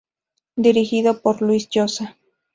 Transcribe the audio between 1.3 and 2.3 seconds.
Luis Llosa.